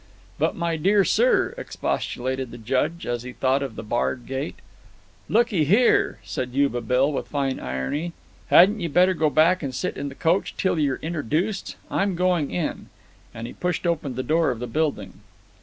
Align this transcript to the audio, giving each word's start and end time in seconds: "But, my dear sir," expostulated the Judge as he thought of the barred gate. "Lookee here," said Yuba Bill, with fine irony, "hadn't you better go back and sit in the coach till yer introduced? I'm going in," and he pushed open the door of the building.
"But, 0.39 0.55
my 0.55 0.77
dear 0.77 1.05
sir," 1.05 1.53
expostulated 1.59 2.49
the 2.49 2.57
Judge 2.57 3.05
as 3.05 3.21
he 3.21 3.33
thought 3.33 3.61
of 3.61 3.75
the 3.75 3.83
barred 3.83 4.25
gate. 4.25 4.55
"Lookee 5.29 5.63
here," 5.65 6.17
said 6.23 6.53
Yuba 6.55 6.81
Bill, 6.81 7.13
with 7.13 7.27
fine 7.27 7.59
irony, 7.59 8.13
"hadn't 8.47 8.79
you 8.79 8.89
better 8.89 9.13
go 9.13 9.29
back 9.29 9.61
and 9.61 9.75
sit 9.75 9.97
in 9.97 10.09
the 10.09 10.15
coach 10.15 10.57
till 10.57 10.79
yer 10.79 10.97
introduced? 11.03 11.75
I'm 11.91 12.15
going 12.15 12.49
in," 12.49 12.87
and 13.31 13.45
he 13.45 13.53
pushed 13.53 13.85
open 13.85 14.15
the 14.15 14.23
door 14.23 14.49
of 14.49 14.57
the 14.57 14.65
building. 14.65 15.21